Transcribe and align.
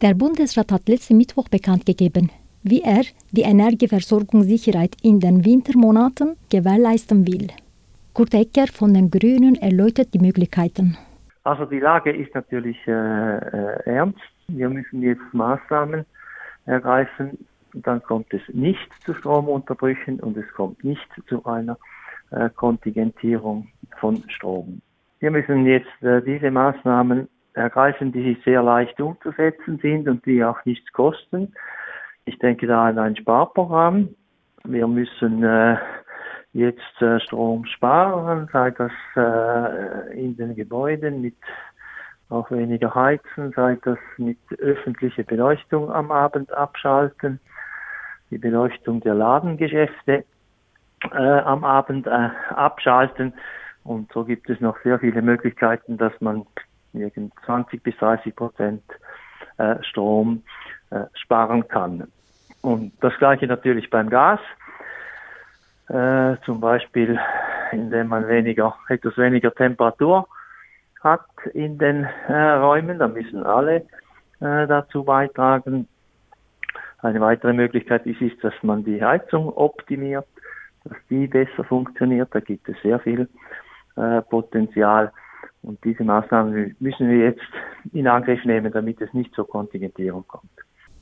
Der 0.00 0.14
Bundesrat 0.14 0.70
hat 0.70 0.88
letzten 0.88 1.16
Mittwoch 1.16 1.48
bekannt 1.48 1.84
gegeben, 1.84 2.30
wie 2.62 2.82
er 2.82 3.02
die 3.32 3.42
Energieversorgungssicherheit 3.42 4.94
in 5.02 5.18
den 5.18 5.44
Wintermonaten 5.44 6.36
gewährleisten 6.50 7.26
will. 7.26 7.48
Kurt 8.14 8.32
Ecker 8.32 8.68
von 8.68 8.94
den 8.94 9.10
Grünen 9.10 9.56
erläutert 9.56 10.14
die 10.14 10.20
Möglichkeiten. 10.20 10.96
Also 11.42 11.64
die 11.64 11.80
Lage 11.80 12.12
ist 12.12 12.32
natürlich 12.32 12.76
äh, 12.86 12.92
äh, 12.92 13.82
ernst. 13.86 14.20
Wir 14.46 14.68
müssen 14.70 15.02
jetzt 15.02 15.32
Maßnahmen 15.32 16.04
ergreifen. 16.66 17.36
Dann 17.74 18.00
kommt 18.00 18.32
es 18.32 18.42
nicht 18.52 18.88
zu 19.04 19.14
Stromunterbrüchen 19.14 20.20
und 20.20 20.36
es 20.36 20.48
kommt 20.54 20.84
nicht 20.84 21.08
zu 21.28 21.44
einer 21.44 21.76
äh, 22.30 22.48
Kontingentierung 22.50 23.66
von 23.98 24.22
Strom. 24.28 24.80
Wir 25.18 25.32
müssen 25.32 25.66
jetzt 25.66 26.02
äh, 26.02 26.22
diese 26.22 26.52
Maßnahmen 26.52 27.28
ergreifen, 27.58 28.12
die 28.12 28.40
sehr 28.44 28.62
leicht 28.62 29.00
umzusetzen 29.00 29.78
sind 29.82 30.08
und 30.08 30.24
die 30.26 30.42
auch 30.44 30.64
nichts 30.64 30.90
kosten. 30.92 31.52
Ich 32.24 32.38
denke 32.38 32.66
da 32.66 32.86
an 32.86 32.98
ein 32.98 33.16
Sparprogramm. 33.16 34.14
Wir 34.64 34.86
müssen 34.86 35.42
äh, 35.42 35.76
jetzt 36.52 37.02
äh, 37.02 37.20
Strom 37.20 37.64
sparen, 37.66 38.48
sei 38.52 38.70
das 38.70 38.92
äh, 39.16 40.18
in 40.18 40.36
den 40.36 40.54
Gebäuden 40.54 41.20
mit 41.20 41.36
auch 42.30 42.50
weniger 42.50 42.94
heizen, 42.94 43.52
sei 43.56 43.78
das 43.82 43.98
mit 44.18 44.38
öffentlicher 44.58 45.22
Beleuchtung 45.22 45.90
am 45.90 46.10
Abend 46.10 46.52
abschalten, 46.52 47.40
die 48.30 48.38
Beleuchtung 48.38 49.00
der 49.00 49.14
Ladengeschäfte 49.14 50.24
äh, 51.12 51.16
am 51.16 51.64
Abend 51.64 52.06
äh, 52.06 52.30
abschalten. 52.50 53.32
Und 53.84 54.12
so 54.12 54.24
gibt 54.24 54.50
es 54.50 54.60
noch 54.60 54.76
sehr 54.82 54.98
viele 54.98 55.22
Möglichkeiten, 55.22 55.96
dass 55.96 56.12
man 56.20 56.44
20 56.92 57.82
bis 57.82 57.96
30 57.96 58.34
Prozent 58.34 58.82
äh, 59.58 59.82
Strom 59.82 60.44
äh, 60.90 61.00
sparen 61.14 61.66
kann. 61.66 62.06
Und 62.62 62.92
das 63.00 63.12
gleiche 63.18 63.46
natürlich 63.46 63.90
beim 63.90 64.08
Gas. 64.08 64.40
Äh, 65.88 66.36
zum 66.44 66.60
Beispiel, 66.60 67.18
indem 67.72 68.08
man 68.08 68.28
weniger, 68.28 68.76
etwas 68.88 69.16
weniger 69.18 69.52
Temperatur 69.52 70.28
hat 71.02 71.26
in 71.54 71.78
den 71.78 72.04
Räumen. 72.28 72.98
Da 72.98 73.06
müssen 73.06 73.44
alle 73.44 73.86
dazu 74.40 75.04
beitragen. 75.04 75.86
Eine 76.98 77.20
weitere 77.20 77.52
Möglichkeit 77.52 78.04
ist, 78.06 78.20
ist, 78.20 78.42
dass 78.42 78.54
man 78.62 78.84
die 78.84 79.02
Heizung 79.02 79.48
optimiert, 79.48 80.26
dass 80.84 80.96
die 81.08 81.28
besser 81.28 81.62
funktioniert. 81.62 82.28
Da 82.32 82.40
gibt 82.40 82.68
es 82.68 82.76
sehr 82.82 82.98
viel 82.98 83.28
Potenzial. 84.28 85.12
Und 85.62 85.82
diese 85.84 86.04
Maßnahmen 86.04 86.76
müssen 86.78 87.08
wir 87.08 87.18
jetzt 87.18 87.42
in 87.92 88.06
Angriff 88.06 88.44
nehmen, 88.44 88.72
damit 88.72 89.00
es 89.00 89.12
nicht 89.12 89.34
zur 89.34 89.46
Kontingentierung 89.46 90.24
kommt. 90.26 90.50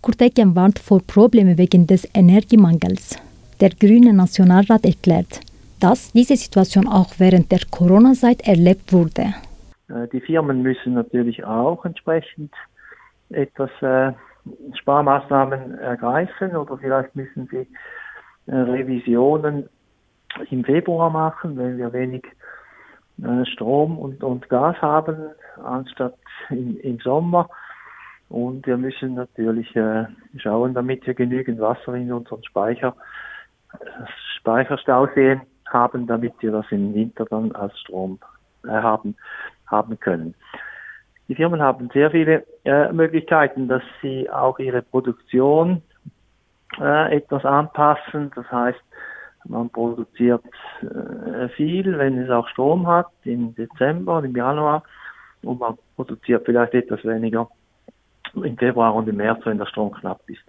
Kurt 0.00 0.20
Ecken 0.22 0.54
warnt 0.54 0.78
vor 0.78 1.00
Problemen 1.06 1.58
wegen 1.58 1.86
des 1.86 2.08
Energiemangels. 2.14 3.18
Der 3.60 3.70
grüne 3.70 4.12
Nationalrat 4.12 4.84
erklärt, 4.84 5.40
dass 5.80 6.12
diese 6.12 6.36
Situation 6.36 6.86
auch 6.86 7.14
während 7.18 7.50
der 7.50 7.60
Corona-Zeit 7.70 8.46
erlebt 8.46 8.92
wurde. 8.92 9.34
Äh, 9.88 10.08
die 10.12 10.20
Firmen 10.20 10.62
müssen 10.62 10.94
natürlich 10.94 11.44
auch 11.44 11.84
entsprechend 11.84 12.52
etwas 13.30 13.70
äh, 13.80 14.12
Sparmaßnahmen 14.74 15.78
ergreifen 15.78 16.56
oder 16.56 16.78
vielleicht 16.78 17.14
müssen 17.14 17.48
sie 17.50 17.66
äh, 18.46 18.54
Revisionen 18.54 19.68
im 20.50 20.64
Februar 20.64 21.10
machen, 21.10 21.56
wenn 21.56 21.78
wir 21.78 21.92
wenig 21.92 22.24
Strom 23.52 23.98
und, 23.98 24.22
und 24.22 24.48
Gas 24.48 24.76
haben, 24.80 25.16
anstatt 25.62 26.14
im, 26.50 26.78
im 26.80 26.98
Sommer. 27.00 27.48
Und 28.28 28.66
wir 28.66 28.76
müssen 28.76 29.14
natürlich 29.14 29.74
äh, 29.74 30.04
schauen, 30.36 30.74
damit 30.74 31.06
wir 31.06 31.14
genügend 31.14 31.60
Wasser 31.60 31.94
in 31.94 32.12
unseren 32.12 32.44
Speicher, 32.44 32.94
Speicherstauseen 34.38 35.40
haben, 35.68 36.06
damit 36.06 36.34
wir 36.40 36.52
das 36.52 36.66
im 36.70 36.94
Winter 36.94 37.24
dann 37.24 37.52
als 37.52 37.78
Strom 37.80 38.18
äh, 38.64 38.68
haben 38.68 39.16
haben 39.70 39.98
können. 40.00 40.34
Die 41.28 41.34
Firmen 41.34 41.60
haben 41.60 41.90
sehr 41.92 42.10
viele 42.10 42.44
äh, 42.64 42.90
Möglichkeiten, 42.92 43.68
dass 43.68 43.82
sie 44.00 44.30
auch 44.30 44.58
ihre 44.58 44.82
Produktion 44.82 45.82
äh, 46.80 47.16
etwas 47.16 47.44
anpassen. 47.44 48.30
Das 48.34 48.50
heißt, 48.50 48.80
man 49.48 49.70
produziert 49.70 50.42
äh, 50.82 51.48
viel, 51.50 51.98
wenn 51.98 52.18
es 52.18 52.30
auch 52.30 52.46
Strom 52.48 52.86
hat, 52.86 53.06
im 53.24 53.54
Dezember, 53.54 54.22
im 54.22 54.36
Januar, 54.36 54.82
und 55.42 55.60
man 55.60 55.78
produziert 55.96 56.44
vielleicht 56.44 56.74
etwas 56.74 57.04
weniger 57.04 57.48
im 58.34 58.56
Februar 58.56 58.94
und 58.94 59.08
im 59.08 59.16
März, 59.16 59.40
wenn 59.44 59.58
der 59.58 59.66
Strom 59.66 59.92
knapp 59.92 60.20
ist. 60.26 60.44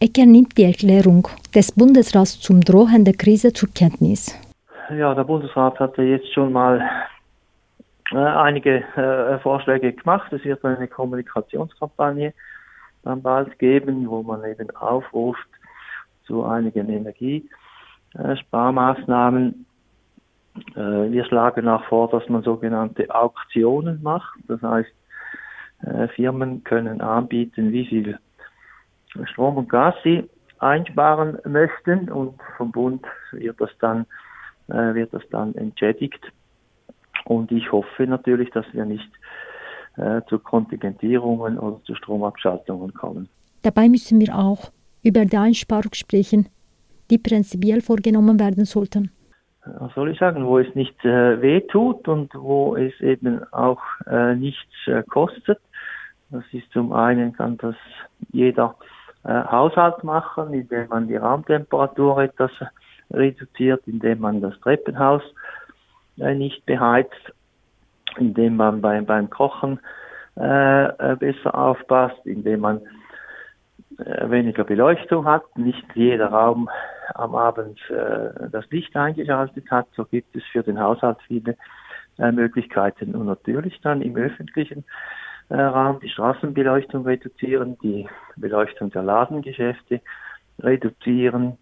Ecker 0.00 0.26
nimmt 0.26 0.56
die 0.56 0.64
Erklärung 0.64 1.28
des 1.54 1.72
Bundesrats 1.72 2.40
zum 2.40 2.62
drohenden 2.62 3.16
Krise 3.16 3.52
zur 3.52 3.68
Kenntnis. 3.72 4.34
Ja, 4.96 5.14
der 5.14 5.24
Bundesrat 5.24 5.78
hatte 5.78 6.02
jetzt 6.02 6.32
schon 6.32 6.52
mal 6.52 6.80
äh, 8.10 8.16
einige 8.16 8.82
äh, 8.96 9.38
Vorschläge 9.40 9.92
gemacht. 9.92 10.32
Es 10.32 10.42
wird 10.44 10.64
eine 10.64 10.88
Kommunikationskampagne 10.88 12.32
dann 13.02 13.22
bald 13.22 13.58
geben, 13.58 14.08
wo 14.08 14.22
man 14.22 14.44
eben 14.44 14.70
aufruft 14.76 15.48
zu 16.24 16.44
einigen 16.44 16.88
Energiesparmaßnahmen. 16.88 17.59
Äh, 20.76 21.10
wir 21.10 21.24
schlagen 21.24 21.68
auch 21.68 21.84
vor, 21.84 22.10
dass 22.10 22.28
man 22.28 22.42
sogenannte 22.42 23.12
Auktionen 23.14 24.02
macht. 24.02 24.38
Das 24.48 24.60
heißt, 24.62 24.90
äh, 25.82 26.08
Firmen 26.08 26.64
können 26.64 27.00
anbieten, 27.00 27.72
wie 27.72 27.86
viel 27.86 28.18
Strom 29.24 29.56
und 29.56 29.68
Gas 29.68 29.94
sie 30.04 30.28
einsparen 30.58 31.38
möchten 31.46 32.10
und 32.10 32.38
vom 32.56 32.70
Bund 32.70 33.04
wird 33.32 33.60
das 33.60 33.70
dann, 33.80 34.06
äh, 34.68 34.94
wird 34.94 35.12
das 35.14 35.22
dann 35.30 35.54
entschädigt. 35.54 36.20
Und 37.24 37.50
ich 37.50 37.70
hoffe 37.72 38.06
natürlich, 38.06 38.50
dass 38.50 38.66
wir 38.72 38.84
nicht 38.84 39.10
äh, 39.96 40.20
zu 40.28 40.38
Kontingentierungen 40.38 41.58
oder 41.58 41.82
zu 41.84 41.94
Stromabschaltungen 41.94 42.92
kommen. 42.94 43.28
Dabei 43.62 43.88
müssen 43.88 44.20
wir 44.20 44.34
auch 44.36 44.70
über 45.02 45.24
die 45.24 45.36
Einsparung 45.36 45.92
sprechen, 45.94 46.48
die 47.10 47.18
prinzipiell 47.18 47.80
vorgenommen 47.80 48.38
werden 48.38 48.64
sollten. 48.64 49.10
Was 49.78 49.92
soll 49.94 50.10
ich 50.10 50.18
sagen, 50.18 50.46
wo 50.46 50.58
es 50.58 50.74
nicht 50.74 51.04
äh, 51.04 51.40
weh 51.42 51.60
tut 51.60 52.08
und 52.08 52.34
wo 52.34 52.76
es 52.76 52.98
eben 53.00 53.42
auch 53.52 53.82
äh, 54.06 54.34
nichts 54.34 54.72
äh, 54.86 55.02
kostet. 55.02 55.60
Das 56.30 56.44
ist 56.52 56.70
zum 56.72 56.92
einen 56.92 57.32
kann 57.34 57.58
das 57.58 57.74
jeder 58.32 58.76
äh, 59.24 59.28
Haushalt 59.28 60.02
machen, 60.02 60.54
indem 60.54 60.88
man 60.88 61.08
die 61.08 61.16
Raumtemperatur 61.16 62.22
etwas 62.22 62.52
reduziert, 63.10 63.82
indem 63.86 64.20
man 64.20 64.40
das 64.40 64.58
Treppenhaus 64.60 65.22
äh, 66.18 66.34
nicht 66.34 66.64
beheizt, 66.64 67.32
indem 68.16 68.56
man 68.56 68.80
beim, 68.80 69.04
beim 69.04 69.28
Kochen 69.28 69.80
äh, 70.38 70.84
äh, 70.84 71.16
besser 71.16 71.54
aufpasst, 71.54 72.24
indem 72.24 72.60
man 72.60 72.80
äh, 73.98 74.30
weniger 74.30 74.64
Beleuchtung 74.64 75.26
hat, 75.26 75.42
nicht 75.58 75.84
jeder 75.94 76.28
Raum 76.28 76.70
am 77.14 77.34
Abend 77.34 77.78
äh, 77.90 78.48
das 78.50 78.68
Licht 78.70 78.94
eingeschaltet 78.96 79.70
hat. 79.70 79.86
So 79.96 80.04
gibt 80.04 80.34
es 80.36 80.42
für 80.52 80.62
den 80.62 80.78
Haushalt 80.78 81.18
viele 81.26 81.56
äh, 82.18 82.32
Möglichkeiten 82.32 83.14
und 83.14 83.26
natürlich 83.26 83.80
dann 83.82 84.02
im 84.02 84.16
öffentlichen 84.16 84.84
äh, 85.48 85.60
Raum 85.60 86.00
die 86.00 86.08
Straßenbeleuchtung 86.08 87.04
reduzieren, 87.04 87.76
die 87.82 88.06
Beleuchtung 88.36 88.90
der 88.90 89.02
Ladengeschäfte 89.02 90.00
reduzieren, 90.60 91.58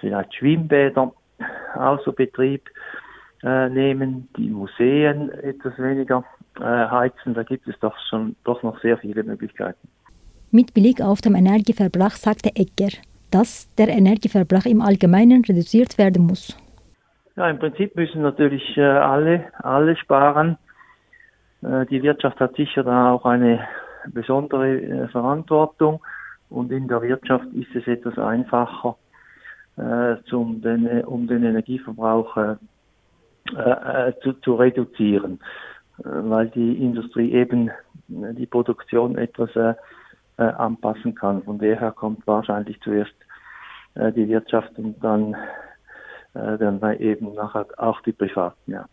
vielleicht 0.00 0.34
Schwimmbäder 0.34 1.12
außer 1.74 2.12
Betrieb 2.12 2.70
äh, 3.42 3.68
nehmen, 3.68 4.28
die 4.36 4.48
Museen 4.48 5.30
etwas 5.30 5.76
weniger 5.78 6.24
äh, 6.58 6.62
heizen. 6.62 7.34
Da 7.34 7.42
gibt 7.42 7.66
es 7.66 7.78
doch 7.80 7.96
schon 8.08 8.36
doch 8.44 8.62
noch 8.62 8.80
sehr 8.80 8.98
viele 8.98 9.22
Möglichkeiten. 9.22 9.88
Mit 10.50 10.72
Blick 10.72 11.00
auf 11.00 11.20
den 11.20 11.34
Energieverbrauch 11.34 12.12
sagte 12.12 12.50
Egger, 12.54 12.92
dass 13.34 13.68
der 13.74 13.88
Energieverbrauch 13.88 14.64
im 14.64 14.80
Allgemeinen 14.80 15.44
reduziert 15.44 15.98
werden 15.98 16.24
muss. 16.24 16.56
Ja, 17.34 17.50
im 17.50 17.58
Prinzip 17.58 17.96
müssen 17.96 18.22
natürlich 18.22 18.76
äh, 18.76 18.82
alle, 18.82 19.46
alle 19.58 19.96
sparen. 19.96 20.56
Äh, 21.62 21.84
die 21.86 22.00
Wirtschaft 22.04 22.38
hat 22.38 22.54
sicher 22.54 22.84
da 22.84 23.10
auch 23.10 23.24
eine 23.24 23.66
besondere 24.06 24.80
äh, 24.80 25.08
Verantwortung 25.08 26.00
und 26.48 26.70
in 26.70 26.86
der 26.86 27.02
Wirtschaft 27.02 27.46
ist 27.54 27.74
es 27.74 27.86
etwas 27.88 28.16
einfacher, 28.18 28.96
zum 30.26 30.62
um 31.06 31.26
den 31.26 31.42
Energieverbrauch 31.42 32.56
zu, 34.22 34.32
zu 34.34 34.54
reduzieren, 34.54 35.40
weil 35.96 36.48
die 36.50 36.74
Industrie 36.74 37.32
eben 37.32 37.72
die 38.06 38.46
Produktion 38.46 39.18
etwas 39.18 39.50
äh, 40.36 40.42
anpassen 40.42 41.14
kann. 41.14 41.42
Von 41.42 41.58
daher 41.58 41.92
kommt 41.92 42.26
wahrscheinlich 42.26 42.80
zuerst 42.80 43.14
äh, 43.94 44.12
die 44.12 44.28
Wirtschaft 44.28 44.76
und 44.78 45.02
dann, 45.02 45.34
äh, 46.34 46.58
dann 46.58 46.80
eben 46.98 47.34
nachher 47.34 47.66
auch 47.76 48.00
die 48.02 48.12
Privaten. 48.12 48.72
Ja. 48.72 48.86